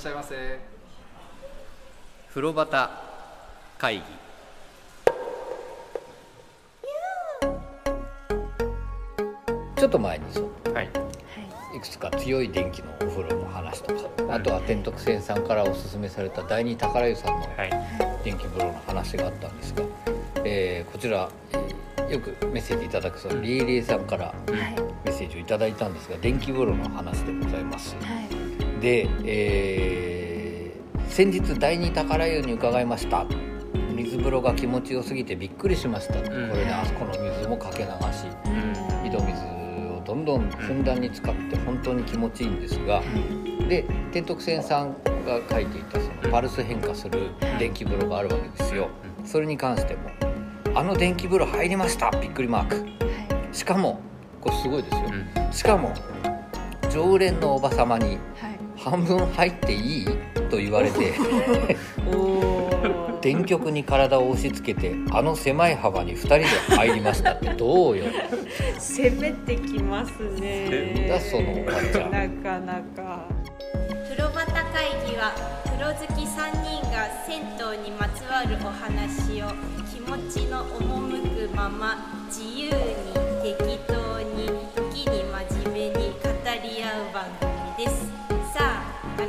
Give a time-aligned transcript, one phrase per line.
[0.00, 0.58] しゃいませ。
[2.30, 2.88] 風呂端
[3.76, 4.02] 会議。
[9.76, 10.72] ちょっと前にそう。
[10.72, 10.88] はい。
[11.76, 14.34] いくつか強い電気のお風呂の話とか。
[14.34, 17.70] あとは天徳線さんからおすすめされた第二宝湯さんのはい。
[18.24, 19.82] 電気風呂の話があったんですが、
[20.44, 24.46] えーこちら、えーよくメッセージいただくそのリーリーさんからはい。
[25.04, 27.94] メッセージをいただいたんですが電気風呂の話でございます。
[27.96, 28.39] はい
[28.80, 30.50] で、えー
[31.10, 33.26] 先日第二宝湯に伺いました。
[33.94, 36.30] 水風呂が気持ちよすぎてびっくりしました、これ
[36.64, 39.06] ねあそこの水もかけ流しうん。
[39.06, 43.02] 井戸水をどんどんふんだんに使って本当に気持ちいいんですが、
[43.68, 44.94] で天徳線さん
[45.26, 48.88] が書いていたそのパルス変化する電気風呂があるわけですよ。
[49.24, 50.10] それに関しても
[50.78, 52.86] 「あの電気風呂入りました!」びっくりマーク。
[53.52, 54.00] しかも
[54.40, 55.02] これすごいですよ。
[55.44, 55.52] うん。
[55.52, 55.92] しかも
[56.90, 58.18] 常連のおば様にはい
[58.84, 60.06] 「半分入っていい?」
[60.50, 61.12] と言われて
[62.12, 66.44] おお電極に体を押し付けてあの狭い幅に2人で
[66.76, 68.04] 入りましたってどうよ。
[68.78, 71.06] 攻めてきますね。
[71.08, 72.10] だそのおばちゃん。
[72.10, 73.28] なかなか。
[74.08, 75.32] 風呂端会議は
[75.66, 77.42] 風呂好き3人が銭
[77.76, 79.48] 湯にまつわるお話を
[79.92, 83.19] 気持ちの赴くまま自由に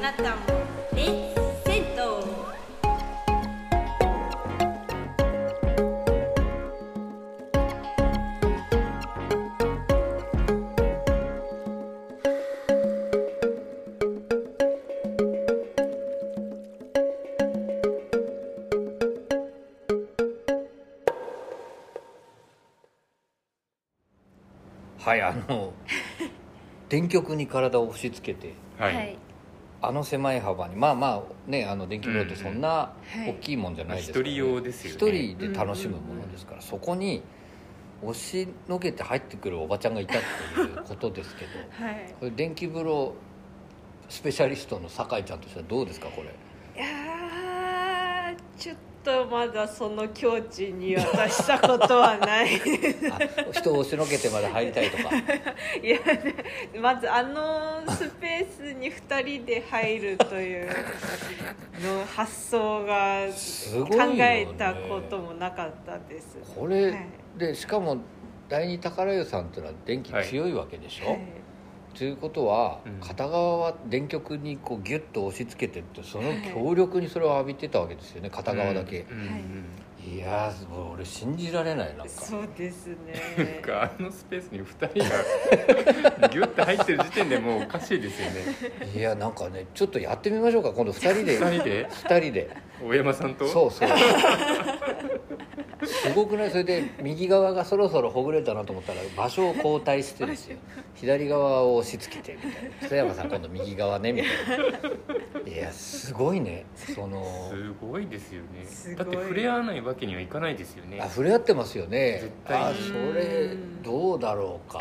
[0.02, 0.42] なたも
[0.96, 2.02] レッツ銭湯
[24.98, 25.74] はいあの
[26.90, 29.16] 電極に体を押し付けてはい、
[29.84, 32.92] あの狭い幅にまあまあねあの電気風呂ってそんな
[33.28, 37.24] 大きいもんじゃないです一から、人用ですよ一ね人で楽しむものですから、そこに
[38.04, 40.22] 押しのけて入ってくるおばちゃんがいたっ
[40.56, 41.52] ていうことですけど
[41.84, 42.14] はい。
[42.20, 43.14] これ電気風呂
[44.10, 46.22] スペシャリストの酒井ちゃんとしてはどうですかこ
[46.76, 46.82] れ？
[46.84, 52.50] いやーちょっとまだその境地に渡したことはない。
[53.12, 55.10] あ人を押しのけてまで入りたいとか。
[55.82, 56.00] いや
[56.82, 63.28] まずあのスペースに2人で入るというの発想が
[63.90, 66.38] 考えたこともなかったです。
[66.56, 67.06] これ、はい
[67.38, 67.98] でしかも
[68.50, 71.20] 第二宝湯さんっていうのは電気強いわけでしょ、はい。
[71.94, 79.18] ということは、うん片側は電極にこうギュッと押し付けてってその強力にそれを浴びてたわけですよね片側だけ、うん。
[79.18, 79.42] うんはい
[80.04, 82.10] いやーもう俺信じられないなんか。
[82.10, 88.92] そうですなんねかあのスペースに2人がギュッて入ってる時点でもうおかしいですよね。
[88.96, 91.40] いやなんかねちょっとやってみましょうか今度2人で。
[91.40, 92.50] 2人で？2人で。
[92.84, 93.48] 大山さんと？
[93.48, 93.90] そうそう
[96.02, 96.50] すごくない？
[96.52, 100.58] それで右側がそろそろほぐれたなと思ったら場所を交代してですよ。
[100.96, 104.66] 左側を押し付けてみたいな須山さん今度右側ねみたいな。
[105.52, 106.66] いやすごいね。
[106.76, 108.96] そのすごいですよね。
[108.96, 111.00] だって触れ合わないわけにはいかないですよね。
[111.02, 112.20] あ触れ合ってますよね。
[112.22, 114.80] 絶対あにそれどうだろうか。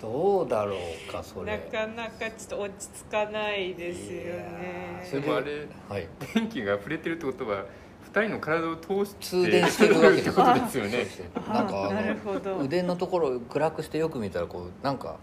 [0.00, 0.76] どうだろ
[1.08, 5.02] うかそなれかなかちょっと落ち着かないですよね。
[5.04, 6.06] ーそれでもあれはい。
[6.34, 7.64] 電気が触れてるってことは2
[8.12, 11.06] 人の体を通して通電してるわけですってことですよね。
[11.48, 12.50] なんかあなるほど。
[12.56, 15.16] の腕のところを暗くしてよく見たらこうなんか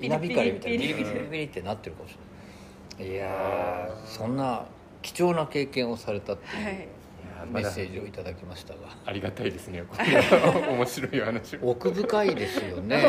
[0.00, 1.10] 稲光みたいにビリビリ。
[1.10, 2.16] ビリビリってなってるかもし
[2.98, 3.14] れない。
[3.14, 4.06] いやー。
[4.06, 4.64] そんな
[5.02, 6.88] 貴重な経験をされたっていうはい。
[7.52, 8.80] メッセージをいただきましたが。
[9.04, 9.82] ありがたいですね。
[10.70, 11.70] 面白い話を。
[11.70, 13.04] 奥深いですよね。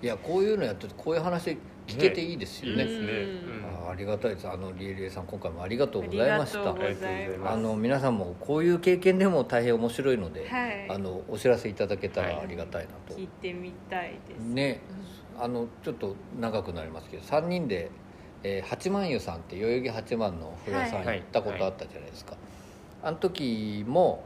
[0.00, 2.84] いやこういうのやっててこういう話聞けていいですよね。
[2.84, 3.82] いいですね、うん。
[3.84, 3.90] うん。
[3.90, 4.48] ありがたいです。
[4.48, 7.50] あのリエリエさん今回もありがとうあございました。
[7.50, 10.86] あの皆さんもこういう経験でも大変面白いので、はい。
[10.90, 14.38] あのお知らせいただけたらはいありがたいなと、聞いてみたいです。
[14.40, 14.80] ね。
[15.40, 17.90] あのちょっと長くなりますけど3人で、
[18.42, 22.36] えー八幡湯さんって代々木八幡のお風呂屋さんはい行ったことあったじゃないですか、
[23.02, 24.24] あの時も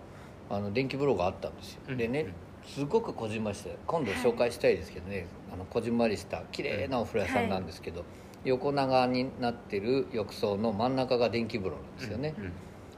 [0.51, 2.33] あの電気風呂があったんですよ、うんでね
[2.65, 8.05] すごくこじんまりして今度紹介したいですけどね、あのこじんまりした綺麗なお風呂屋さんなんですけど、
[8.45, 12.53] 横長になってる浴槽の真ん中が電気風呂なんですよね、うん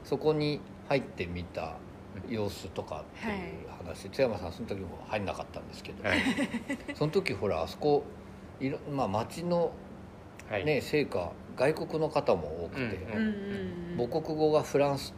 [0.05, 1.77] そこに入ってみた
[2.29, 6.19] 様子とかっていう話、津山さんその時も入んなかったんですけど、はい。
[6.93, 8.03] その時ほらあそこ
[8.59, 9.71] いろ、まあ、町の、
[10.49, 10.63] はい。
[10.63, 13.31] ね成果外国の方も多くて、うんうんう
[13.97, 14.09] んうん。
[14.09, 15.13] 母国語がフランス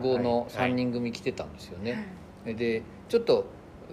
[0.00, 0.70] 語のあはい。
[0.70, 2.08] 3人組来てたんですよね、
[2.46, 3.44] でちょっと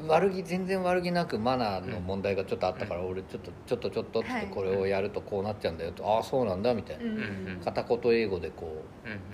[0.07, 7.03] 悪気全然悪気なくマナーの問題がちょっとあったから、俺ちょっとちょっとちょっとっつってはいこれをやるとこうなっちゃうんだよと、ああそうなんだみたいな、
[7.63, 8.83] 片言英語でこ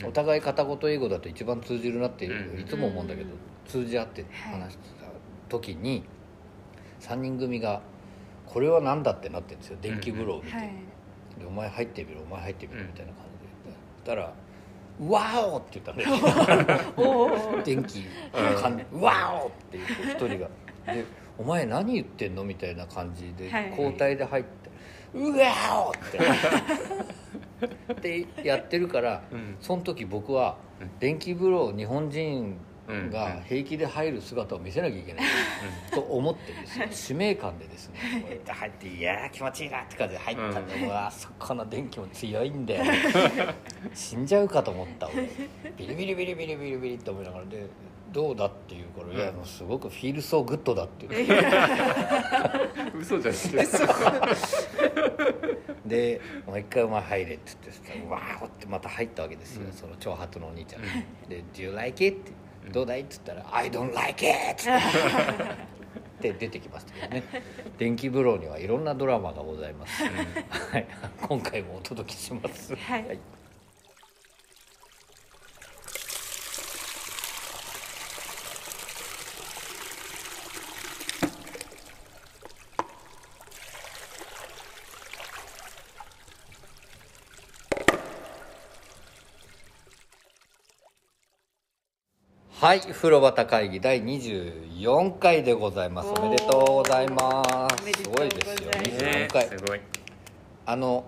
[0.04, 5.06] うお互い片言英語だと一番通じるなってうんいつも思うんだけど、うん通じ合って話してた
[5.48, 6.04] 時に
[7.00, 7.82] 3人組が
[8.46, 9.78] 「これは何だ?」ってなってるんですよ。
[9.82, 10.58] 電気風呂を見て。
[10.58, 10.70] はい。
[11.40, 13.24] でお前入ってみろお前入ってみろうんみたいな感
[13.66, 14.34] じでたら
[15.02, 18.04] 「ワオ!」って言ったんだよ電気
[18.62, 20.50] かん「ワオ!」っていう一人が
[20.94, 21.06] 「で
[21.38, 24.70] お前何言ってんの?」みたいな感じではい交代で入って
[25.16, 25.46] 「うわ
[25.88, 26.20] お!」って
[27.94, 32.58] ってやってるからうんその時僕はうん電気風呂日本人うん
[32.88, 35.26] が平気で入る姿を見せなきゃいけない。
[35.92, 38.00] と思ってですよ使命感でですね。
[38.22, 42.84] こうやって入って「いやー気持ちいいな」って感じで入ったんで、うわあそこの電気も強いんだよ
[43.94, 45.30] 死んじゃうかと思った俺
[45.78, 47.46] ビリビリビリビリビリビリって思いながら。
[47.46, 47.68] で
[48.12, 51.34] どうだっていうから「いやもうすごく feel so good だ」って言って
[52.96, 53.68] 嘘じゃない
[55.84, 57.76] で「もう一回お前入れ」って言っ
[58.06, 59.74] てわーってまた入ったわけですよ、うん。
[59.74, 60.84] その長髪のお兄ちゃん。
[60.84, 60.86] ん。
[61.28, 62.36] で「Do you like it?」ってうん
[62.72, 64.32] どうだい?」っつったら「I don't like it!
[64.70, 67.24] 」って出てきましたけどね。
[67.78, 70.88] 電気風呂にはいろんなドラマがございます、はい、
[71.22, 72.76] 今回もお届けします。
[72.76, 73.20] はい
[92.64, 96.14] はい風呂旗会議第24回でございます。
[96.18, 97.44] おめでとうございま
[97.78, 98.04] す。
[98.04, 98.08] す。
[98.08, 98.72] ごいですよ。
[98.72, 99.82] ね24回すごい
[100.66, 101.04] あの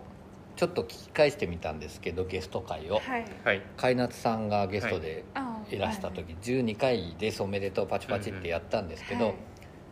[0.57, 2.95] ちょっと聞き返してみたんですけどゲスト会を。
[2.95, 3.25] はい。
[3.45, 3.61] はい。
[3.77, 5.79] 海夏さんがゲストであい。
[5.79, 7.41] らした時、12回です。
[7.41, 9.35] おめでとうパチパチってやったんですけど、はい。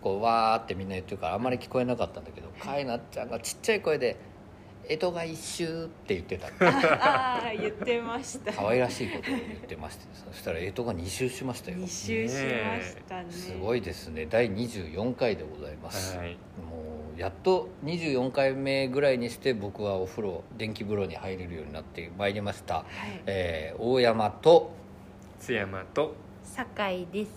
[0.01, 2.83] こうわーってみんな言ってるからあんまり聞こえなかったんだけどかい。
[2.83, 4.17] なちゃんがちっちゃい声で
[4.87, 8.51] 「干支が一周」って言ってた ああ言ってました。
[8.53, 11.77] 可愛らしいことを言ってましてそしたら干支が2周しましたよ。
[11.77, 12.39] 二周しま
[12.83, 13.31] したね。
[13.31, 14.25] すごいですね。
[14.29, 16.31] 第24回でございます、はい。
[16.31, 16.37] も
[17.15, 22.85] うやっと24回目ぐらいにして僕はお風呂電気風呂に入れるようになってまいりました、はい。
[23.25, 24.71] えー大山と
[25.39, 27.31] 津山と酒井です。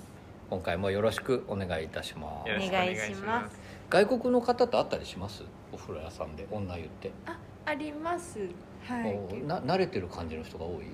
[0.49, 2.51] 今回もよろしくお願いいたします。
[2.51, 3.59] お願いします。
[3.91, 5.43] 外国の方と会ったりします？
[5.77, 8.41] お風呂屋さんで女言って、ああります。
[8.83, 9.45] はい。
[9.47, 10.87] な慣れてる感じの人が多い？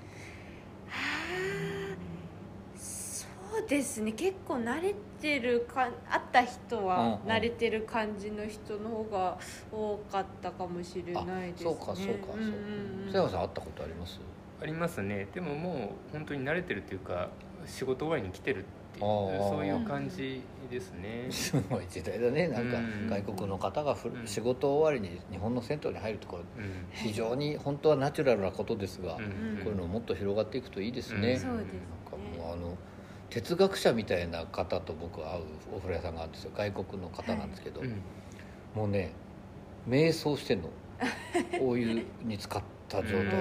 [0.88, 0.98] は
[1.94, 3.26] あそ
[3.64, 4.10] うですね。
[4.12, 7.30] 結構慣れてるか会った人うんはうん。
[7.30, 9.38] 慣れてる感じの人の方が
[9.70, 11.70] 多かったかもしれないですね。
[11.70, 12.36] そうかそうかそうか。
[12.36, 12.44] んん
[13.06, 13.12] うん。
[13.12, 14.20] 瀬山さん会ったことあります？
[14.60, 15.28] ありますね。
[15.32, 17.28] でももう本当に慣れてるっていうか
[17.66, 21.26] 仕事終わりに来てるっていうそういう感じですね。
[21.30, 23.06] すごい時代だねなんかうん。
[23.08, 24.26] 外国の方がふうん。
[24.26, 26.86] 仕事終わりに日本の銭湯に入るところうん。
[26.92, 29.60] 非常に本当はナチュラルなことですが、うん。
[29.64, 31.40] こういうのもっと広がっていくといいですね、うん。
[31.40, 31.80] そうですね。
[32.04, 32.76] なんかもうあの
[33.30, 35.44] 哲学者みたいな方と僕は会う
[35.76, 36.50] お風呂屋さんがあるんですよ。
[36.54, 38.02] 外国の方なんですけど、うん。
[38.74, 39.12] もうね
[39.88, 40.68] 瞑想してんの。
[41.60, 43.34] お湯に浸かった状態でず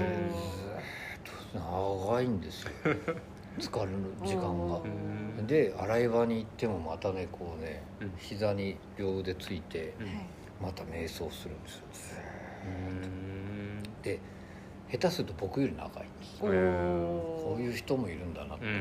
[1.53, 2.71] っと長いんですよ
[3.57, 3.91] 浸かる
[4.23, 4.47] 時間が。
[4.47, 5.47] おうん。
[5.47, 8.11] で洗い場に行ってもまたねこうねうん。
[8.17, 9.93] 膝に両腕ついて
[10.61, 11.83] また瞑想するんですよ。
[14.03, 14.19] で
[14.91, 16.47] 下手すると僕より長いんですこ
[17.57, 18.77] ういう人もいるんだなって思う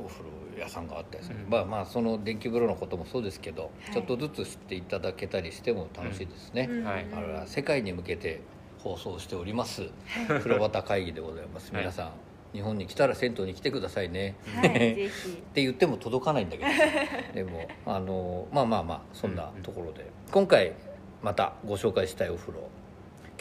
[0.00, 0.06] うん。
[0.06, 1.50] お風呂屋さんがあったりする、うん。
[1.50, 3.92] まあまあその電気風呂のこともそうですけど、い。
[3.92, 6.84] ちょっとずつ知っていただけたりしても楽しいですね、うん。
[6.84, 7.06] はい。
[7.10, 8.42] だから世界に向けて
[8.78, 9.90] 放送しております。
[10.28, 11.72] 風呂旗会議でございます。
[11.72, 11.82] はい。
[11.82, 12.12] 皆さん
[12.54, 15.28] 日本に来たら銭湯に来てくださいね、はいぜひ。
[15.34, 16.70] って言っても届かないんだけど。
[17.34, 20.72] でもあのまあまあまあそんなところで、今回
[21.20, 22.60] またご紹介したいお風呂。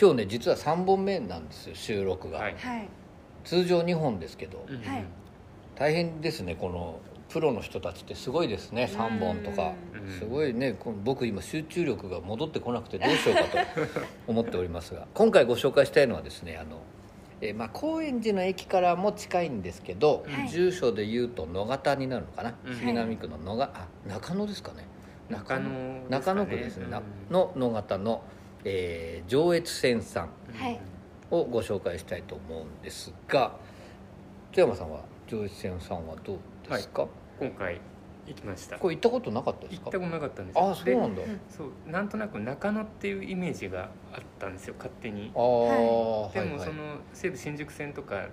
[0.01, 2.55] 今日ね実は3本目なんですよ収録が、はい。
[2.57, 2.89] はい。
[3.43, 5.03] 通常2本ですけど、うんはい。
[5.75, 9.73] 大変ですねこのプロの人たちってすごいですね3本とか。
[9.93, 10.09] うん。
[10.09, 13.57] すごいねこの僕今集中力が戻ってこなくてどうしようかと
[14.27, 15.07] 思っておりますが。
[15.13, 16.81] 今回ご紹介したいのはですねあの、
[17.45, 20.49] えーまあ、高円寺の駅からも近いんですけど、はい。
[20.49, 22.75] 住所で言うと野方になるのかな、うん。
[22.75, 24.87] 杉並区の野があ中野ですかね。
[25.29, 25.69] 中野
[26.09, 26.91] 中野区ですね、うん。
[26.91, 28.23] なの野方の、
[28.63, 30.79] えー上越線さんはい。
[31.31, 33.53] をご紹介したいと思うんですが
[34.53, 36.37] 津山さんは上越線さんはどう
[36.69, 37.07] ですか、
[37.39, 37.81] 今回
[38.27, 38.77] 行きました。
[38.77, 39.85] これ行ったことなかったですか？
[39.85, 40.71] 行ったことなかったんですよ。
[40.71, 45.31] あそうなんだ、そうなんとなく中野っていうイメージがあったんですよ勝手に。
[45.35, 46.59] ああ、でもはいはい。
[46.59, 48.27] その西武新宿線とか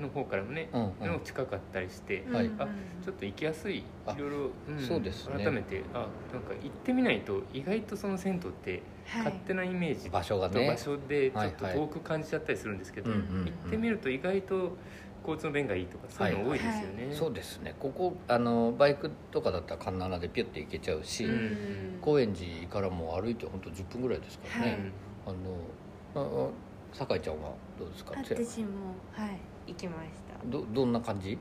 [0.00, 1.06] の方からもね、うんうん。
[1.06, 2.50] の近かったりして、はい。
[2.58, 2.66] あ
[3.04, 4.36] ちょっと行きやすいいあろいろ、
[4.68, 5.44] うんそうですね。
[5.44, 9.24] 改めてあなんか行ってみないと意外とその銭湯ってはい。
[9.24, 10.66] 勝手なイメージと場所がね。
[10.66, 11.74] 場所でちょっとはいはい。
[11.74, 13.44] 遠く感じちゃったりするんですけど、うんうんうん。
[13.44, 14.76] 行ってみると意外と
[15.26, 17.08] 交通の便がいいとかそういうの多いですよね。
[17.12, 17.74] そうですね。
[17.80, 24.78] ここあのバイクとかだったらカンナナでピュッて行けちゃうし、うん高円寺からも歩いて本当10分ぐらいですからね、
[25.26, 26.50] あのああ
[26.92, 28.12] 酒井ちゃんはどうですか？
[28.16, 28.68] 私も
[29.12, 29.38] はい。
[29.66, 30.46] 行きました。
[30.46, 31.38] どどんな感じ？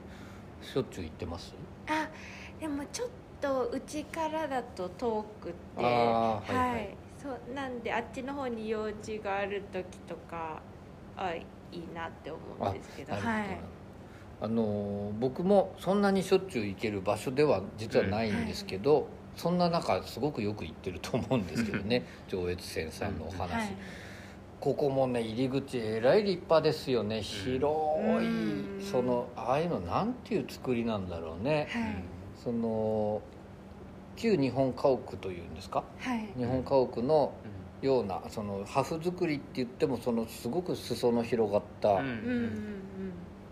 [0.61, 1.53] しょっちゅう行ってます？
[1.87, 2.07] あ
[2.59, 3.09] でもちょっ
[3.41, 5.47] とうちからだと遠く
[5.77, 6.95] てはいはい。
[7.21, 10.61] そうなんであっちの方に用事がある時とか
[11.17, 11.33] あ
[11.73, 13.13] いいなって思うんですけど。
[14.41, 22.03] あの僕もそんなにしょっちゅう行ける場所では実はないんですけど、そんな中すごくよく行ってると思うんですけどね。
[22.27, 23.69] 上越線さんのお話、はい。
[24.59, 27.21] ここもね入り口えらい立派ですよね。
[27.21, 28.81] 広い、うん。
[28.81, 32.03] そのああいうのなんていう作りなんだろうね、はい。
[32.43, 33.21] その
[34.17, 35.85] 旧日本家屋というんですか？
[35.99, 36.27] はい。
[36.37, 37.31] 日本家屋の
[37.83, 41.97] ようなその破風作りって言ってもそのすごく裾の広がったうん。
[41.97, 42.09] うんう
[42.47, 42.83] ん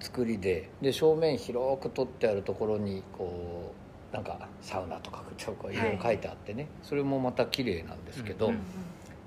[0.03, 3.71] 作りでで正面広く取ってあるところにこ
[4.11, 8.61] うなんかサウナとかちょっといろいろ書いてあってね、それもまた綺麗なんですけど、うんうん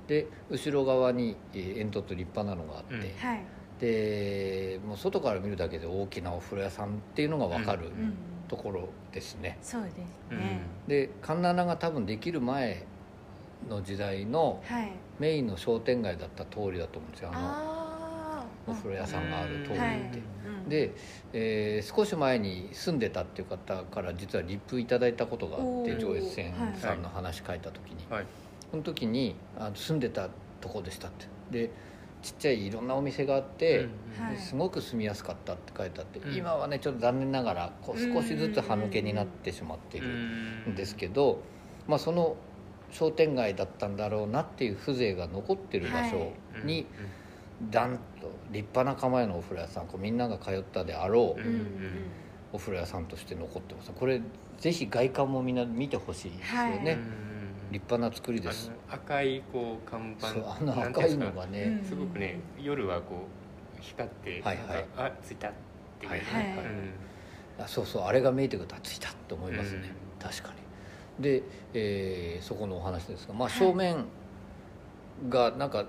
[0.09, 3.01] で後ろ側にえー煙突立派なのがあって、うん。
[3.01, 3.45] はい。
[3.81, 8.15] でもう外から見るだけで大きなお風呂屋さんっていうのが分かるうん
[8.49, 9.59] ところですね。
[9.63, 9.97] そうです
[10.31, 12.85] うんねで環七が多分できる前
[13.69, 14.93] の時代のはい。
[15.19, 17.31] メインの商店街だった通りだと思うんですよ。
[17.33, 19.79] あのお風呂屋さんがある通りっ
[20.69, 20.89] て。
[20.89, 20.95] で、
[21.33, 28.27] えー少し前に住んでたっていう方から実はリップいただいたことがあって上越線さんの話書いた時に、はい。
[28.71, 30.29] その時にあの住んでた
[30.61, 31.27] とこでしたって。
[31.51, 31.71] で
[32.23, 33.87] ちっちゃいいろんなお店があって、
[34.19, 34.35] はい。
[34.35, 36.35] ですごく住みやすかったって書いてあって、うん。
[36.35, 41.41] 今はねちょっと残念ながらこう少しずつ歯抜けになってしまっているんですけど、
[41.87, 42.35] まあ、その
[42.95, 46.33] 商店街だったんだろうなっていう風情が残ってる場所
[46.65, 46.87] に、
[47.71, 51.53] ダンと立派な構えのお風呂屋さんこうみんなが通ったであろううんうん。
[51.53, 51.65] うん
[52.53, 53.91] お風呂屋さんとして残ってます。
[53.91, 54.21] これ
[54.59, 56.99] ぜひ外観もみんな見てほしいですよね、はい。
[57.73, 58.71] 立派な作りです。
[58.89, 61.35] 赤いこう看板そうあのなんて赤いうんですか？
[61.35, 61.89] のがね、うん。
[61.89, 63.27] すごくね夜はこ
[63.77, 64.85] う光ってはいはい。
[64.97, 65.53] あ着いたっ
[65.99, 66.55] ていう、はいはい。
[67.59, 70.64] あそうそうあれが見えてくるとあついたって思いますね、う確かに
[71.19, 71.43] で、
[71.73, 73.59] えーそこのお話ですが、まあ、はい。
[73.59, 74.05] 正面
[75.29, 75.87] がなんか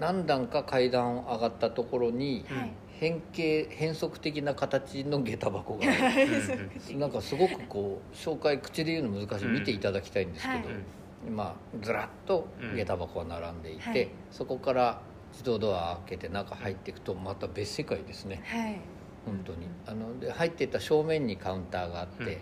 [0.00, 2.72] 何段か階段を上がったところにはい。
[3.00, 5.84] 変形変則的な形の下駄箱が
[6.96, 9.48] なんかすごくこう紹介口で言うの難しい。
[9.48, 11.30] 見ていただきたいんですけど、はい。
[11.30, 14.08] まあずらっと下駄箱が並んでいて、はい。
[14.30, 15.00] そこから
[15.32, 18.40] 自動ドア開けて中入っていくとまた別世界ですね。
[18.44, 18.78] はい。
[19.26, 19.66] 本当に。
[19.86, 22.38] あので入っていった正面にカウンターがあって、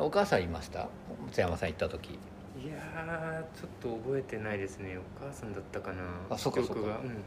[0.00, 0.88] お母さんいました？
[1.26, 2.18] 松山さん行った時。
[2.62, 4.96] いやーちょっと覚えてないですね。
[4.98, 6.02] お母さんだったかな。
[6.30, 6.82] あそっかそっか。
[6.82, 7.22] うん。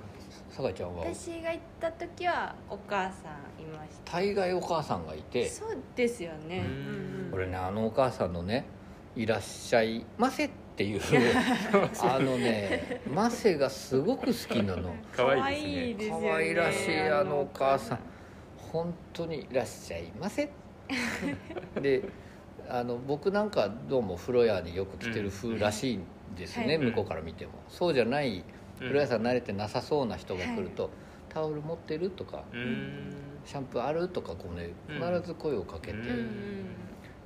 [0.49, 1.03] 酒井ちゃんは？
[1.05, 4.11] 私が行った時はお母さんいました。
[4.13, 5.47] 大概お母さんがいて。
[5.49, 6.63] そうですよね。
[7.31, 8.65] 俺ねあのお母さんのね
[9.15, 11.01] 「いらっしゃいませ」っていう
[12.03, 14.95] あのねマセがすごく好きなの。
[15.15, 16.19] 可愛いですね。
[16.29, 16.61] 可愛いですよね。
[16.61, 17.99] 可愛らしいあのお母さん。
[18.71, 20.49] 本当に「いらっしゃいませ」
[21.79, 22.01] で
[22.69, 26.03] あの僕なんかどうも風呂屋によく来てる風らしいん
[26.35, 26.77] ですね、はい。
[26.77, 27.51] 向こうから見ても。
[27.69, 28.43] そうじゃないうん
[28.79, 30.89] 風呂屋さん慣れてなさそうな人が来ると
[31.29, 33.15] 「タオル持ってる?」とかうん
[33.45, 34.95] 「シャンプーある?」とかこうねうん。
[34.95, 36.05] 必ず声をかけて、うん。
[36.05, 36.65] うんうん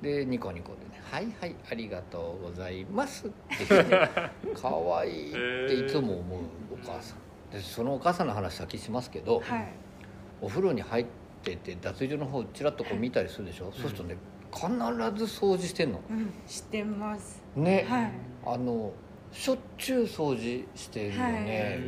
[0.01, 4.10] でニコニコでね「はいはいありがとうございます」って言って
[4.53, 6.39] 可愛いっていつも思う
[6.74, 7.17] お母さん。
[7.51, 9.67] でそのお母さんの話先しますけど、はい。
[10.41, 11.06] お風呂に入っ
[11.41, 14.17] てて脱衣所の方ちらっとこう見たりするでしょ、そうするとね
[14.58, 16.02] 必ず掃除してんの？
[16.10, 16.34] うん。
[16.48, 17.44] してます。
[17.56, 18.12] ね、はい。
[18.46, 18.92] あの
[19.32, 21.80] しょっちゅう掃除してるよね、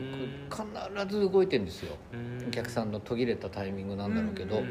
[0.52, 1.00] はい。
[1.02, 1.96] 必ず動いてんですよ。
[2.14, 2.48] うん。
[2.48, 4.62] お客さんの途切れたタイミングなんだろうけど、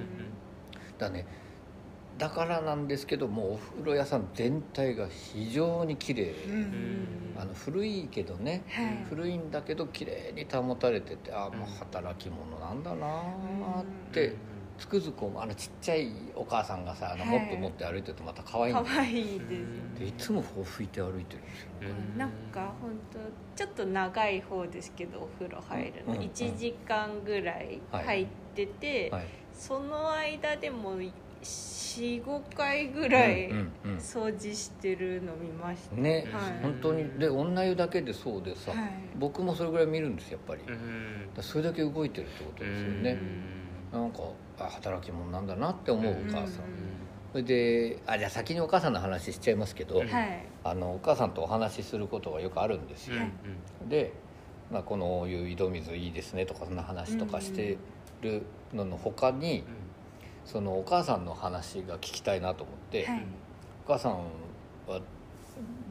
[0.98, 1.26] だね。
[2.18, 6.34] だからなんですけどもうお風呂屋さん全体が非常に綺麗、
[7.38, 9.04] あの古いけどね、はい。
[9.08, 14.34] 古いんだけど綺麗に保たれててああもう働き者なんだなーって
[14.78, 17.40] つくづくあのちっちゃいお母さんがさあのはい。
[17.40, 19.56] モップ持って歩いてるとまた可愛いんだ可愛いで
[19.96, 23.18] すでいつもこう拭いて歩いてるんですよ、うんなんか本当
[23.56, 29.26] ちょっと長い方ですけどお風呂入るの、うんうん1時間ぐらい入ってて、はい。
[29.52, 31.00] その間でも
[31.42, 36.62] 45回ぐらいうんうん掃除してるの見ました、うんね、はい。
[36.62, 37.08] 本当に。
[37.18, 38.90] で女湯だけでそうでさ、はい。
[39.18, 41.28] 僕もそれぐらい見るんですやっぱり、うん。
[41.36, 43.18] らそれだけ動いてるってことですよね、
[43.92, 46.48] なんかあ働き者なんだなって思うお母さん、うん。
[47.32, 50.46] それであじゃあ先にお母さんの話しちゃいますけど、うんはい。
[50.64, 53.16] あのお母さんとお話しすることがよくあるんですよ、
[53.82, 54.12] うんで、
[54.70, 57.78] まあ、このいう井戸水いいですねとかそんな話とかして
[58.20, 58.42] る
[58.74, 59.64] のの他に、
[60.44, 63.26] そのお母さんの話が聞きたいなと思って、はい。
[63.86, 64.12] お母さん
[64.86, 65.00] は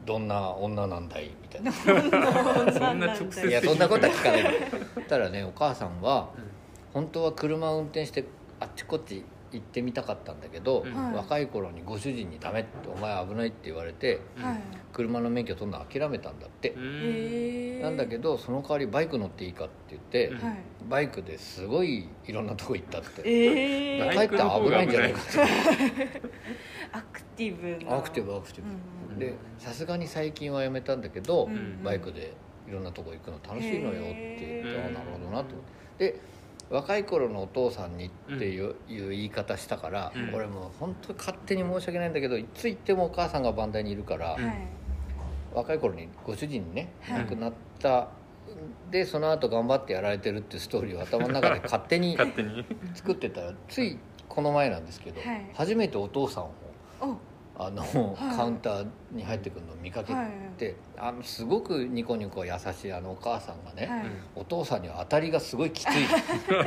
[0.06, 1.72] どんな女なんだいみたいな。
[2.72, 5.04] そんな直接いやそんなことは聞かない。
[5.08, 6.44] たらねお母さんはうん。
[6.92, 8.24] 本当は車を運転して
[8.60, 10.94] あっちこっち行ってみたかったんだけど、うん。
[10.94, 11.14] はい。
[11.14, 14.60] 若い頃にご主人に「ダメ」って「お前危ない」って言われてはい。
[14.92, 16.82] 車の免許取るの諦めたんだって、うん。
[16.82, 20.32] へえなんだけどその代わりバイク乗っていいかって言って、
[20.88, 25.38] バイクですごいいろんなとこ行ったって、ええバイかえって危ないんじゃないかって
[26.92, 27.96] アクティブな。
[27.96, 31.82] アクティブアクティブ、うんでさすがに最近はやめたんだけど、うん。
[31.82, 32.34] バイクで
[32.68, 34.12] いろんなとこ行くの楽しいのよって言
[34.60, 36.12] って、へーあなるほどなと思って。
[36.12, 36.20] で
[36.70, 40.34] 若い頃のお父さんにっていう,、いう言い方したから、うん。
[40.34, 44.44] 俺もう本当に勝手に申し訳ないんだけどいつ行ってもお母さんが番台にいるから、うん。
[44.44, 44.68] はい
[45.54, 47.18] 若い頃にご主人にねはい。
[47.20, 48.08] 亡くなった、
[48.90, 52.18] でその後頑張ってやられてるっていうストーリーを頭の中で勝手に
[52.94, 53.40] 作ってた。
[53.40, 53.98] らつい
[54.28, 55.50] この前なんですけど、はい。
[55.54, 56.52] 初めてお父さんを
[57.00, 57.16] お
[57.58, 57.88] あの、は
[58.32, 58.36] い。
[58.36, 60.14] カウンターに入ってくるのを見かけ
[60.56, 64.02] て、あのすごくニコニコ優しいあのお母さんがね、はい。
[64.36, 65.90] お父さんには当たりがすごいきつい。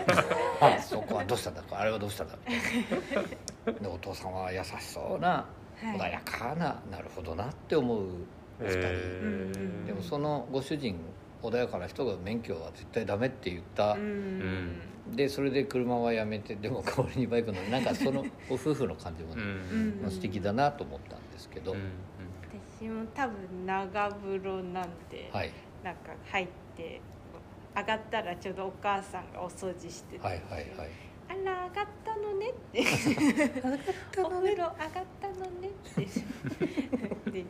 [0.59, 5.45] あそこはどうしたんだあれはどうしたんだみたいなでお父さんは優しそうな
[5.81, 5.97] はい。
[5.97, 7.99] 穏やかななるほどなって思う
[8.61, 9.85] お二人、えー。
[9.87, 10.99] でもそのご主人
[11.41, 17.69] 穏やかな人が免許は絶対ダメって言った、うんでそれで車はやめてでも代わりにバイク乗る。
[17.69, 20.01] なんかその ご夫婦の感じもうね、ん。
[20.01, 21.79] まあ素敵だなと思ったんですけど、うん
[22.81, 25.51] 私も多分長風呂なんで、はい、
[25.83, 26.99] なんか入って
[27.75, 30.89] 上がったらちょうどお母さんがお掃除してて、はいはいはい。
[31.29, 32.81] あら上がったのねって。
[34.17, 34.73] お風呂上がっ
[35.21, 36.01] たのねって。
[37.31, 37.45] で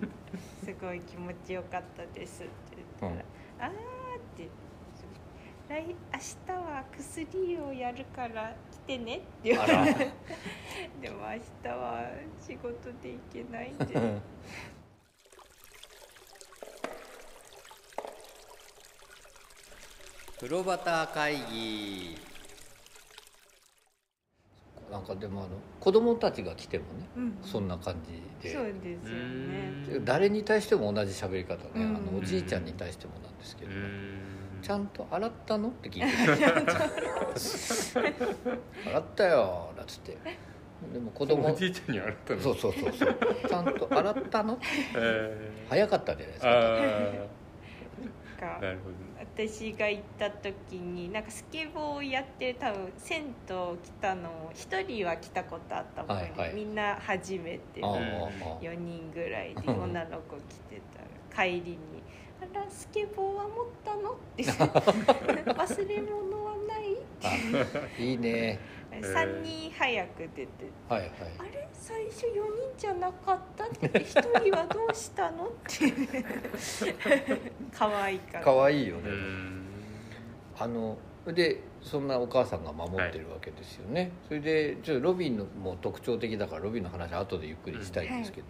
[0.64, 2.52] すごい気持ちよかったですって
[3.00, 3.74] 言ったら、あーっ
[4.36, 4.48] て
[5.72, 5.96] 来明
[6.48, 10.12] 日は薬をやるから来てねって言われて。
[11.02, 12.12] でも明日は
[12.46, 13.86] 仕事で行けないんで。
[20.40, 22.18] プロバター会議。
[24.92, 27.38] なんかでもあの子供たちが来てもねうん。
[27.42, 28.54] そんな感じで。
[28.54, 30.02] そうですよね。
[30.04, 31.96] 誰に対しても同じ喋り方ね、うん。
[31.96, 35.68] あのおじいちゃんに対してもなんですけど、うんちゃんと洗ったの？
[35.70, 36.08] って聞いて。
[38.90, 39.72] 洗ったよ。
[39.78, 40.18] なんつって。
[40.94, 41.52] でも子供。
[41.54, 42.42] おじいちゃんにあったの？
[42.42, 43.16] そうそうそうそう。
[43.48, 44.58] ちゃんと洗ったの？
[44.96, 45.70] えー。
[45.70, 46.52] 早かったんじゃないですか。
[46.52, 46.54] あ
[48.60, 48.74] な
[49.20, 56.56] 私が行った時になんかスケボーをやってる多分銭湯来たの一人は来たことあったもんね、はいはい。
[56.56, 57.82] みんな初めて。
[57.84, 58.02] ああうんああ
[58.62, 61.02] 4人ぐらいで 女の子来てた。
[61.02, 61.06] ら
[61.46, 61.78] 帰りに
[62.42, 64.44] 「あらスケボーは持ったの?」って
[65.54, 68.60] 忘れ物はない?」あいいね。
[68.92, 70.50] 3人早く出て。
[70.90, 71.12] はいはい。
[71.40, 71.68] あれ？
[71.74, 73.64] 最初4人じゃなかった？
[73.66, 73.88] って。
[73.88, 75.46] 1人はどうしたの？
[75.46, 75.94] って
[77.74, 78.44] 可愛いから。
[78.44, 79.10] 可愛いよね、
[80.60, 88.48] あのでそんなお母さんが守ってるわけですよね、それでちょっとロビンのも特徴的だからロビンの話後でゆっくりしたいんですけど、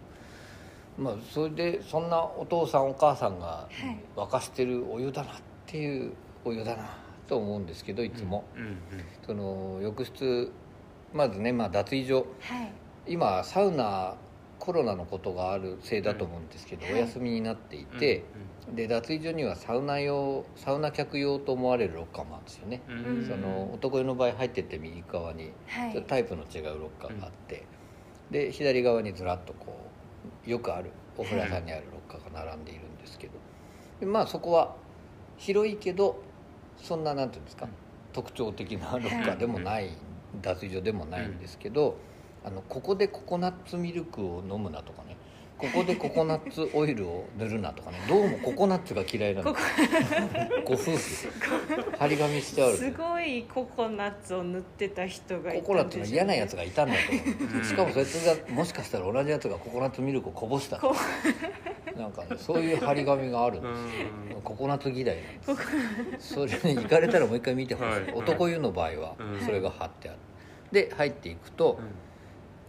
[0.98, 3.98] まあそれでそんなお父さんお母さんがはい。
[4.16, 5.34] 沸かしてるお湯だなっ
[5.66, 6.12] ていう
[6.44, 6.90] お湯だな
[7.26, 8.76] と思うんですけどいつも、うんうん
[9.26, 10.50] その浴室
[11.14, 12.26] まずね、まあ、脱衣所。
[12.40, 12.72] はい。
[13.06, 14.14] 今サウナ
[14.58, 16.94] コロナのことがあるせいだと思うんですけど、はい。
[16.94, 18.24] お休みになっていて、
[18.74, 23.18] で脱衣所にはサウナ用サウナ客用と思われるロッカーもあるんですよね、うん。
[23.18, 25.92] うんその男湯の場合入ってって右側にはい。
[25.92, 27.64] ちょっとタイプの違うロッカーがあって、
[28.30, 29.92] で左側にずらっとこう
[30.46, 33.34] よくあるお風呂屋さんにあるロッカーが並んでいるんですけど。
[34.00, 34.74] でまあそこは
[35.36, 36.22] 広いけど
[36.76, 37.70] そんななんていうんですか、うん。
[38.12, 39.90] 特徴的なロッカーでもない、
[40.40, 41.96] 脱衣所でもないんですけど、
[42.44, 45.11] あのここでココナッツミルクを飲むなとかね
[45.62, 48.00] ここでココナッツオイルを塗るなとかね。
[48.08, 49.54] どうもココナッツが嫌いなの。
[49.54, 49.60] コ
[50.64, 50.98] ご夫婦。
[52.00, 52.76] 張り紙してある。
[52.76, 57.58] すごいココナッツを塗ってた人がいココナッツの嫌なやつがいたんだと思う。
[57.58, 57.64] うん。
[57.64, 60.78] しかもそいつがもしかしたら同じやつがココナッツミルクをこぼした。
[60.78, 60.96] こ
[61.96, 63.68] なんかねそういう張り紙があるんうで
[64.32, 64.42] すん。
[64.42, 65.56] ココナッツ嫌いなん
[66.10, 68.12] ですそれに行かれたらもう一回見てほしい、はい。
[68.16, 69.40] 男湯の場合はうん。
[69.40, 70.18] それが貼ってある。
[70.72, 71.86] で入っていくとうん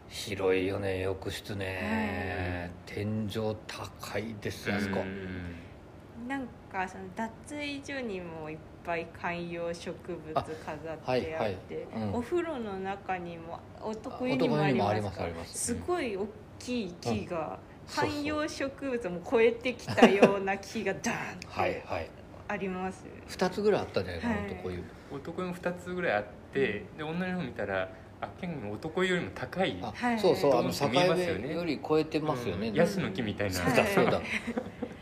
[0.10, 6.28] 広いよね浴室ね、天井高いですあそこ、うん。
[6.28, 11.56] なんかその脱衣所にもいっぱい観葉植物飾ってあってはいはい。
[11.96, 12.16] うん。
[12.16, 15.58] お風呂の中にも男湯にもあり男湯にもありまかますすあります。
[15.58, 16.28] すごい大
[16.60, 22.10] きい木がそうそう観葉植物も超えてきたような木がダーンって はいはい。
[22.48, 23.04] あります。
[23.28, 24.46] 2つぐらいあったんじゃないかな、はい。
[24.52, 27.90] 男湯男湯も2つぐらいあってで女の方見たら
[28.24, 30.20] あ結構男湯よりも高いあ、はい。
[30.20, 31.48] そうそうあの境ますよね。
[31.48, 32.76] 目より超えてますよね、うん。
[32.76, 34.22] ヤシの木みたいな、そうだそうだ。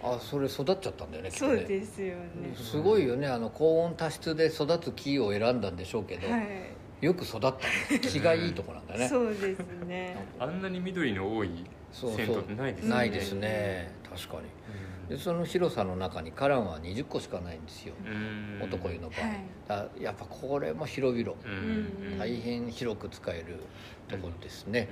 [0.04, 2.56] あそれ育っちゃったんだよねきっとそうねですよね。
[2.56, 7.06] すごいよねあの高温多湿で育つ木を選んだんでしょうけど、はい。
[7.06, 8.00] よく育ったね。
[8.00, 9.08] 木がいいとこなんだね。
[9.08, 10.18] そうですね。
[10.40, 11.50] あんなに緑の多い
[11.92, 12.96] そう銭湯ってないですそうよね。
[12.96, 13.92] ないですね。
[14.10, 14.44] 確かに
[15.12, 18.64] でその広さの中に花壇は20個しかないんですよ、うん。
[18.64, 19.40] 男湯の場合、はい。
[19.68, 21.36] だやっぱこれも広々、
[22.18, 23.60] 大変広く使える
[24.08, 24.88] ところですね、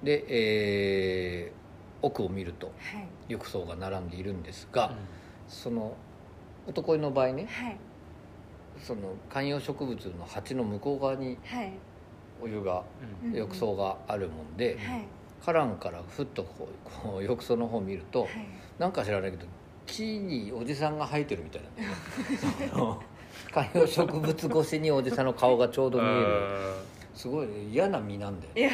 [0.00, 0.06] うん。
[0.06, 1.60] で、えー
[2.02, 3.06] 奥を見るとはい。
[3.28, 4.94] 浴槽が並んでいるんですが、
[5.46, 5.94] その
[6.66, 7.76] 男湯の場合ねはい。
[8.82, 11.70] その観葉植物の鉢の向こう側にはい。
[12.42, 12.82] お湯が
[13.34, 15.04] 浴槽があるもんで、はい
[15.40, 18.30] 花壇からふっとこうこう浴槽の方を見ると、はい。
[18.78, 19.46] なんか知らないけど
[19.86, 21.68] 木におじさんが生えてるみたいな
[23.52, 26.90] 観葉植物越しにおじさんの顔がちょうど見える。
[27.14, 28.70] すごい嫌な実なんだよ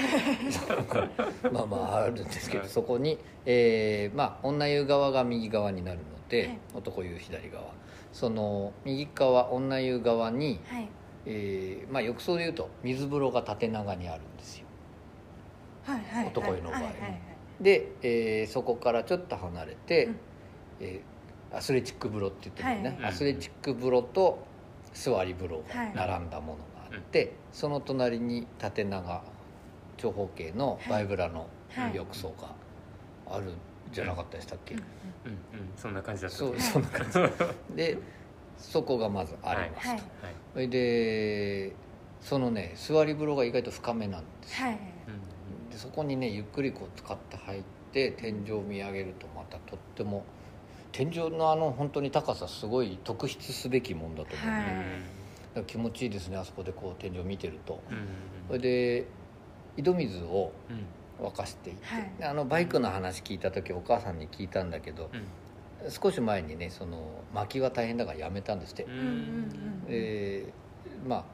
[1.51, 2.71] まあまああるんですけどはい。
[2.71, 6.59] そこに、えーまあ、女湯側が右側になるので、はい。
[6.75, 7.65] 男湯左側。
[8.13, 10.89] その右側女湯側に、はい。
[11.27, 14.66] えーまあ、浴槽でいうと水風呂が縦長にあるんですよ
[16.25, 17.21] 男湯の場合はいはいはい
[17.61, 20.17] で、えーそこからちょっと離れて、うん。
[20.81, 21.17] えー
[21.57, 24.45] アスレチック風呂って言ってるね、はいアスレチック風呂と
[24.93, 25.63] 座り風呂
[25.95, 29.23] が並んだものがあって、その隣に縦長
[29.97, 31.95] 長方形のバイブラのはい。
[31.95, 32.55] 浴槽が
[33.35, 33.55] あるん
[33.93, 34.81] じゃなかったでしたっけ、うん。
[34.81, 34.87] うん
[35.77, 36.37] そんな感じだった。
[36.37, 37.19] そうとそんな感じ。
[37.75, 37.99] で
[38.59, 39.99] そこがまずありますと、はい。
[39.99, 40.03] はい。
[40.53, 41.73] それで
[42.21, 44.67] そのね座り風呂が意外と深めなんですよ。
[44.67, 44.79] はい
[45.77, 47.63] でそこにねゆっくりこう使って入っ
[47.93, 50.25] て天井を見上げるとまたとっても
[50.91, 54.61] 天井のあの本当に高さすごい特筆すべきもんだと思う、は
[55.61, 55.65] い。
[55.67, 57.83] 気持ちいいですねあそこでこう天井を見てると。
[57.91, 58.05] うんうん
[58.47, 59.07] それで
[59.77, 60.87] 井戸水をうん。
[61.27, 62.13] 沸かしていて、はい。
[62.19, 65.11] であのバイクの話聞いた時お母さんに聞いたんだけど
[65.83, 65.91] うん。
[65.91, 69.85] 少し前にねその薪が大変だからやめたんですって、ううんうんうん。
[69.85, 70.53] で
[71.07, 71.25] まあ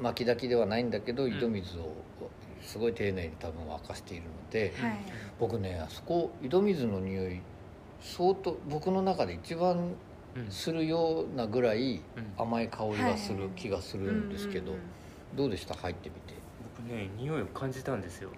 [0.00, 1.32] 薪炊きではないんだけどん。
[1.32, 1.92] 井戸水を
[2.70, 4.96] すごい丁寧に多分沸かしているので、はい。
[5.40, 7.40] 僕ねあそこ井戸水の匂い
[8.00, 9.94] 相当僕の中で一番
[10.36, 10.48] うん。
[10.48, 12.42] するようなぐらいうん。
[12.42, 14.72] 甘い香りがする気がするんですけど、
[15.34, 15.74] どうでした？
[15.74, 16.34] 入ってみて。
[16.78, 18.30] 僕ね匂いを感じたんですよ。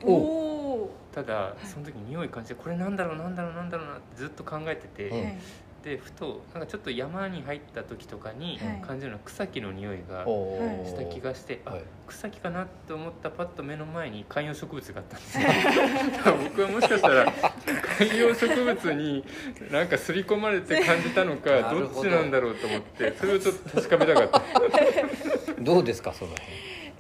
[1.13, 5.39] ただその時匂い感じてこれなんだろうなんだろうなんだろうなってずっと考えてて、
[5.85, 8.83] うんはいでふとなんかちょっと山に入った時とかにはい。
[8.87, 11.83] 感じるのは草木の匂いがした気がして、あはい。
[12.07, 15.49] 草木かなと思ったパッと目の前に観葉植物があったんですよ。
[16.45, 19.25] 僕はもしかしたら観葉植物に
[19.71, 21.81] なんか刷り込まれて感じたのかど。
[21.81, 24.43] どっちなんだろうと思ってそれをちょっと確かめたかった。
[25.61, 26.33] どうですかその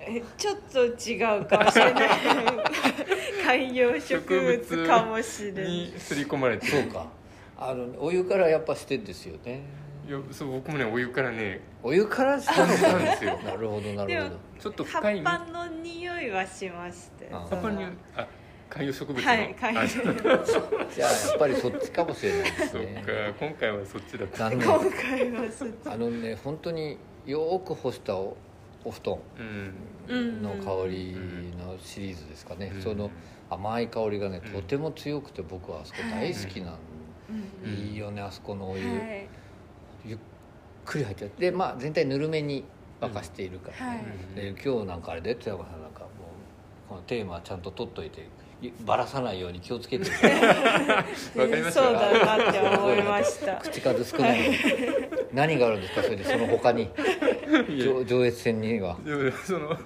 [0.01, 2.09] えちょっと違うかもしれない。
[3.47, 6.67] 観葉植物かもしれないに刷り込まれて。
[6.67, 7.22] 辺そうか
[7.71, 9.63] あのお湯からやっぱしてんですよね。
[10.09, 13.39] いやそう僕もねお湯からねお湯からしたのした んですよ。
[13.45, 14.37] なるほどなるほど。
[14.59, 17.85] ちょっと葉っぱの匂いはしましたよあ葉っぱに
[18.17, 18.27] あ
[18.69, 20.23] 観葉植物の、はい観葉あ植物
[20.95, 23.05] じゃあやっぱりそっちかもしれないですそうね
[23.39, 24.51] か今回はそっちだった。
[24.51, 25.75] 今回はそっち。
[25.87, 28.37] あのね本当によく干したお
[28.85, 29.19] お布団。
[30.09, 30.43] うん。
[30.43, 31.17] の香り
[31.57, 32.83] のシリーズですかね、うん。
[32.83, 33.11] その
[33.49, 34.53] 甘い香りがねうん。
[34.53, 36.79] とても強くて僕はあそこ大好きなん、うん
[37.65, 39.29] うんいいよねあそこのお湯、はい。
[40.05, 40.19] ゆっ
[40.85, 42.65] くり入ってでまあ全体ぬるめに
[43.01, 44.05] 沸かしているからね、
[44.37, 44.55] はい。
[44.55, 46.09] で今日なんかあれで津山さんなんかもう
[46.89, 48.29] このテーマちゃんと取っといて
[48.61, 53.57] いばらさないように気をつけてわかりましたそうだなって思いました。
[53.63, 54.39] 口数少ない。
[55.33, 56.03] 何があるんですか？
[56.03, 56.89] それでその他に
[57.69, 58.97] 上上越線には。
[59.05, 59.77] でもその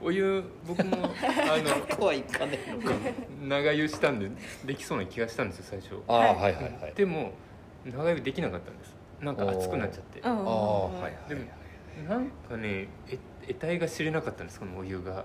[0.00, 1.08] お湯僕もあ
[1.90, 2.58] ここはいかね
[3.42, 4.30] 長湯したんで
[4.64, 6.02] できそうな気がしたんですよ最初。
[6.06, 6.54] ああはい。
[6.54, 7.32] はいはいでも
[7.84, 8.96] 長湯できなかったんです。
[9.20, 10.20] なんか熱くなっちゃって。
[10.20, 11.42] うんああはいはいでも
[12.08, 15.24] なんかねえ得体が知れなかったんですこのお湯が。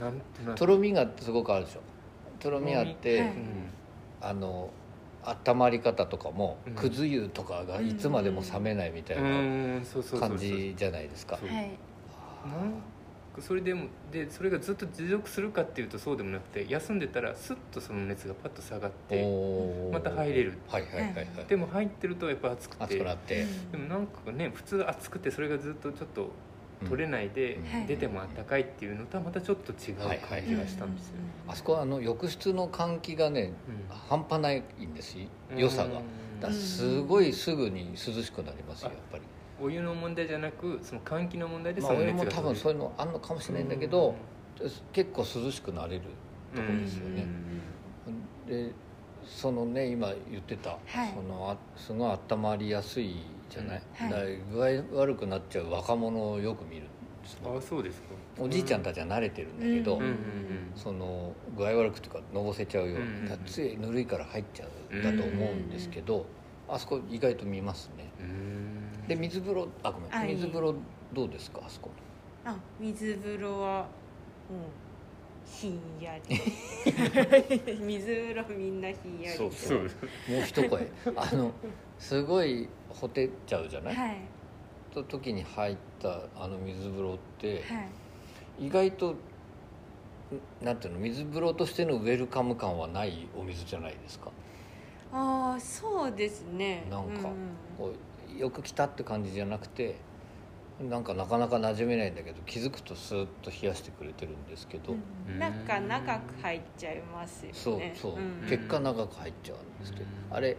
[0.00, 1.80] なんとなくとろみがすごくあるでしょ。
[2.38, 3.30] とろみあって、
[4.20, 4.70] あの
[5.24, 6.74] 温まり方とかも、うん。
[6.74, 11.38] くず湯とかがいつまでも冷めないみたいうな感じじゃないですか、
[13.38, 19.24] それでもでそれがずっと持続するかっていうとそうでもなくて休んでたらスッとその熱がパッと下がって
[19.90, 20.58] また入れる。
[20.68, 22.84] はいはいはいはいでも入ってるとやっぱ暑くて。
[22.84, 23.46] 熱くなって。
[23.70, 26.30] でもなんかね普通暑くてそれがずっとちょっと
[26.88, 27.86] 取れないで、うん。
[27.86, 31.14] 出ても暖かいっていうのとはまたちょっと違う感じがしたんですよ、
[31.48, 33.96] あそこはあの浴室の換気がねうん。
[34.08, 35.90] 半端ないんですよ良さが。
[36.40, 39.24] だからすごいすぐに涼しくなりますよやっぱり。
[39.60, 44.14] お湯の問題じゃなくその換気の問題でまあ俺その熱がも多分そういうのあんのかもしれないんだけど
[44.92, 46.02] 結構涼しくなれる
[46.54, 47.26] ところですよね。
[48.48, 48.72] で
[49.24, 51.12] そのね今言ってた、はい。
[51.14, 53.16] そのあすごい温まりやすい
[53.52, 54.10] じゃない、はい。
[54.10, 56.86] だから具合悪くなっちゃう若者をよく見るん
[57.22, 58.08] ですあそうですか。
[58.38, 60.00] おじいちゃんたちは慣れてるんだけど、うん。
[60.00, 60.16] うんうん
[60.74, 66.24] その具合悪くというかのぼせちゃうよううんに、ついぬるいから入っちゃうんだと思うんですけど、
[66.66, 68.10] あそこ意外と見ますね。
[68.18, 68.28] うんう
[69.04, 69.08] ん。
[69.08, 70.28] で水風呂あごめん。
[70.34, 70.74] 水風呂
[71.12, 71.90] どうですかあそこ
[72.46, 73.86] あ水風呂は
[74.50, 74.81] うん
[75.44, 76.36] ひんやり。
[77.80, 79.36] 水風呂みんなひんやり。
[79.36, 79.82] そうそう。
[79.82, 79.96] です
[80.28, 80.88] もう一声。
[81.16, 81.52] あの
[81.98, 84.16] すごいほてっちゃうじゃない、はい。
[84.92, 87.80] と時に入ったあの水風呂っては
[88.60, 88.66] い。
[88.66, 89.16] 意外とん
[90.60, 91.00] なんていうの？
[91.00, 94.30] 水風呂としてのウェルカム感はないお水じゃないですか？
[95.12, 96.86] ああそうですね。
[96.90, 97.34] なんかうん。
[97.76, 97.92] こ
[98.34, 99.96] うよく来たって感じじゃなくて
[100.80, 104.96] なんかなかなか馴染めないんだけど気づくとスーッと冷やしてくれてるんですけど、う
[105.30, 105.38] ん。
[105.38, 107.58] なんか長く入っちゃいますよね。
[107.58, 108.48] そうそう、ん。
[108.48, 110.36] 結果長く入っちゃうんですけど、うん。
[110.36, 110.56] あれ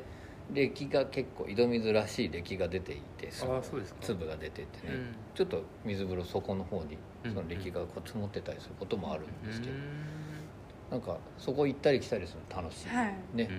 [0.56, 3.99] 液が結構井戸水らしい液が出ていてそのああそうですか。
[4.02, 5.15] 粒が出ててね、うん。
[5.34, 10.49] ちょっと水風呂底の方にうんその液がこう積もってたりすることもあるんですけど、うん。
[10.91, 13.13] なんかそこ行ったり来たりするの楽しい、はい。
[13.34, 13.49] ね。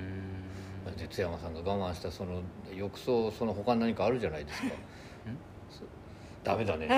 [0.87, 0.97] う、ん。
[0.97, 4.69] 哲山さんが我慢したその浴槽その他に何かあるじゃないですか。
[5.69, 5.85] そ
[6.45, 6.89] ダメだね。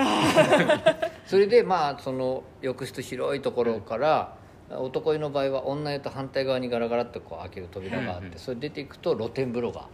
[1.25, 4.35] それでまあその浴室広いところから、
[4.69, 9.87] 男湯の場合は女湯と反対側にガラガラっとこう開ける扉があって、うんそれ出ていくと露天風呂が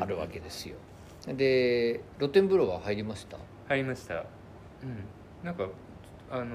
[0.00, 0.76] あるわけですよ、
[1.26, 3.36] で露天風呂は入りました？
[3.68, 4.14] 入りました。
[4.14, 5.44] うん。
[5.44, 5.66] なんか
[6.30, 6.54] あの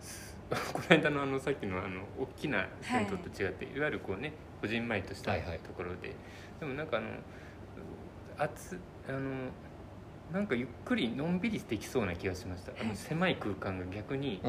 [0.00, 0.36] す
[0.74, 5.58] この間のあのさっきのあの大きな銭湯と違って、い、わゆるこうねこじんまりとしたはいはい。
[5.60, 6.12] ところで、
[6.60, 7.06] でもなんかあの
[8.38, 8.78] 熱
[9.08, 9.48] あの
[10.32, 12.72] なんかゆっくりのんびりできそうな気がしました。
[12.80, 14.40] あの狭い空間が逆に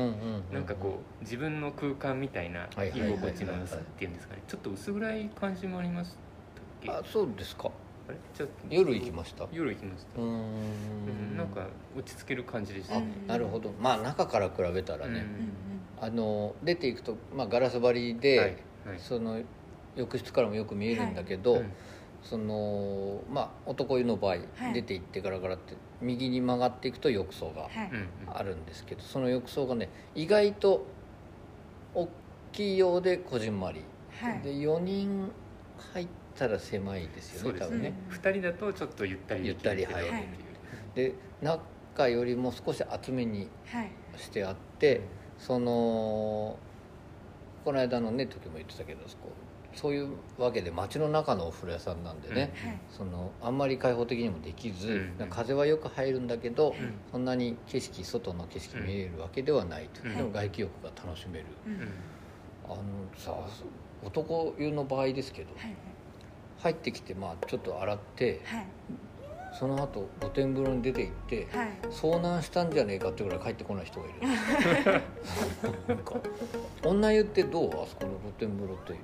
[0.52, 4.42] なんかこう自分の空間みたいな居はいはいはいはい心地の良さっていうんですかね。
[4.48, 6.20] ちょっと薄暗い感じもありましたっ
[6.82, 6.90] け？
[6.92, 7.70] あそうですか。
[8.08, 8.18] あれ？
[8.34, 9.44] ちょっと夜行きました？
[9.44, 11.38] う夜行きました、ーうんん。
[11.38, 11.68] なんか
[11.98, 12.96] 落ち着ける感じでした。
[12.98, 13.74] あね、なるほど。
[13.80, 15.20] まあ中から比べたらね、
[16.00, 16.06] うん。
[16.06, 18.48] あの出ていくと、まあ、ガラス張りで、はい
[18.88, 19.00] はい。
[19.00, 19.42] その
[19.96, 21.72] 浴室からもよく見えるんだけど、うん
[22.24, 24.74] そのまあ男湯の場合、はい。
[24.74, 27.90] 出て行ってガラガラって右に曲がっていくと浴槽がはい。
[27.92, 30.86] うんあるんですけどその浴槽がね意外と
[31.94, 32.08] 大
[32.52, 33.82] きいようでこじんまり、
[34.20, 34.42] はい。
[34.42, 35.32] で4人
[35.94, 37.66] 入ったら狭いですよねね。
[37.66, 41.12] 多分ね、二人だとちょっとゆったりゆったり入るっていう。
[41.12, 43.92] で中よりも少し厚めにはい。
[44.18, 45.02] してあって
[45.38, 46.58] その
[47.66, 49.30] この間のね時も言ってたけどそこ
[49.76, 52.52] そういうわけで街の中のお風呂屋さんなんでね、はい。
[52.96, 55.28] そのあんまり開放的にもできず、うん。
[55.30, 56.94] 風はよく入るんだけど、うん。
[57.12, 60.16] そんなに景色外の景色見えるわけではないと、うん。
[60.16, 61.46] でも外気浴が楽しめる、
[62.66, 62.84] あの
[63.16, 63.36] さ
[64.04, 65.76] 男湯の場合ですけどはい。
[66.60, 68.68] 入ってきてまあちょっと洗ってはい
[69.60, 71.68] その後露天風呂に出て行って、はい。
[71.92, 75.02] 遭難したんじゃねえかってぐらい帰ってこない人がいる。
[76.84, 77.68] 女湯ってどう？
[77.68, 78.96] あそこの露天風呂って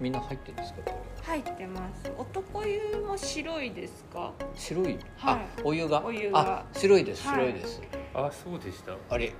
[0.00, 0.80] みんな入ってるんですか？
[1.22, 2.12] 入ってます。
[2.18, 4.32] 男湯も白いですか？
[4.54, 5.34] 白い、はい。
[5.36, 6.04] あお湯が？
[6.04, 6.40] お湯が。
[6.40, 7.38] あ白いですはい。
[7.38, 7.80] 白いです、
[8.16, 8.96] あそうでした。
[9.10, 9.32] あれ。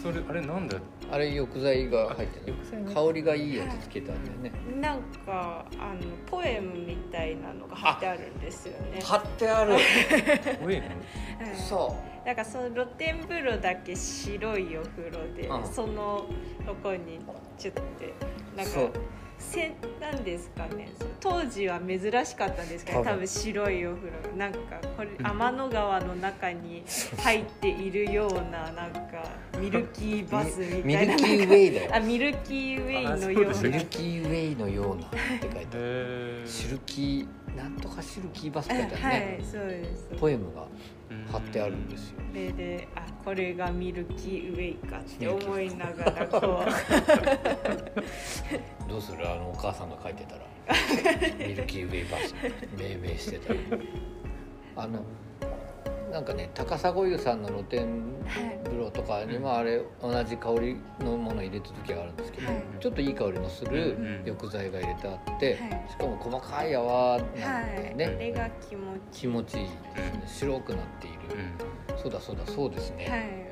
[0.00, 0.78] それあれなんだ？
[1.10, 4.80] あれ浴剤が入ってる浴剤が香りがいいやつつけてあるんだよね。
[4.80, 9.00] なんかあのポエムみたいなのが貼ってあるんですよね。
[9.02, 9.76] 貼ってある。
[10.62, 12.26] 声のはいそう。
[12.26, 15.66] だからその露天風呂だけ白いお風呂で、うん。
[15.66, 16.26] その
[16.66, 17.18] とこに
[17.56, 18.14] チュッて
[18.56, 18.92] なんかそう
[19.38, 20.90] せなんですかね。
[21.20, 23.12] 当時は珍しかったんですけど多分。
[23.14, 24.36] 多分白いお風呂。
[24.36, 24.58] なんか
[24.96, 25.26] これうん。
[25.26, 26.84] 天の川の中に
[27.22, 29.00] 入っているようななんか
[29.60, 31.94] ミルキーバスみたいなミルキーウェイだよ。
[31.94, 35.68] あミルキーウェイのようあそうですミなルキーウェイのようなって書いてある。
[35.74, 40.08] へシルキーなんとかシルキーバスって書いてあるはねいそうです。
[40.18, 40.66] ポエムが
[41.30, 42.18] 貼ってあるんですよ。
[42.30, 46.68] それであこれがミルキーウェイかって思いながらこう。
[48.88, 49.18] どうする？
[49.30, 50.42] あのお母さんが書いてたら。
[51.46, 52.34] ミルキーウェイバス
[52.76, 53.60] 命名してたら
[54.76, 55.02] あの
[56.10, 57.86] なんかね高砂湯さんの露天
[58.26, 58.58] はい。
[58.64, 62.62] 風呂とかにもあれ同じ香りのもの入れた時があるんですけど、はい。
[62.80, 65.90] ちょっといい香りのするうん浴剤が入れてあって、はい。
[65.90, 67.60] しかも細かい泡なんでは
[67.92, 70.22] い、ね、あれが気持ち気持ちいいですね。
[70.26, 71.18] 白くなっている、
[71.90, 71.98] うん。
[71.98, 73.47] そうだそうだそうですね、はい